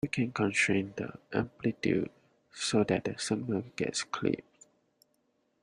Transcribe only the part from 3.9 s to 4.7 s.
clipped.